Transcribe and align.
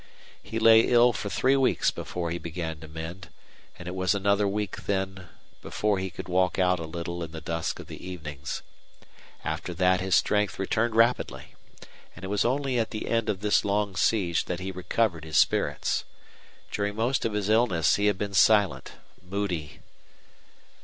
He 0.41 0.57
lay 0.57 0.79
ill 0.87 1.13
for 1.13 1.29
three 1.29 1.55
weeks 1.55 1.91
before 1.91 2.31
he 2.31 2.39
began 2.39 2.79
to 2.79 2.87
mend, 2.87 3.29
and 3.77 3.87
it 3.87 3.93
was 3.93 4.15
another 4.15 4.47
week 4.47 4.85
then 4.87 5.29
before 5.61 5.99
he 5.99 6.09
could 6.09 6.27
walk 6.27 6.57
out 6.57 6.79
a 6.79 6.87
little 6.87 7.21
in 7.21 7.29
the 7.33 7.39
dusk 7.39 7.77
of 7.79 7.85
the 7.85 8.03
evenings. 8.03 8.63
After 9.45 9.75
that 9.75 10.01
his 10.01 10.15
strength 10.15 10.57
returned 10.57 10.95
rapidly. 10.95 11.53
And 12.15 12.25
it 12.25 12.29
was 12.29 12.43
only 12.43 12.79
at 12.79 12.89
the 12.89 13.07
end 13.09 13.29
of 13.29 13.41
this 13.41 13.63
long 13.63 13.95
siege 13.95 14.45
that 14.45 14.59
he 14.59 14.71
recovered 14.71 15.23
his 15.23 15.37
spirits. 15.37 16.03
During 16.71 16.95
most 16.95 17.23
of 17.23 17.33
his 17.33 17.47
illness 17.47 17.97
he 17.97 18.07
had 18.07 18.17
been 18.17 18.33
silent, 18.33 18.93
moody. 19.21 19.81